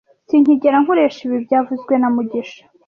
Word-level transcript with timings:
Sinkigera 0.29 0.77
nkoresha 0.83 1.19
ibi 1.27 1.37
byavuzwe 1.45 1.93
na 1.97 2.07
mugisha 2.15 2.61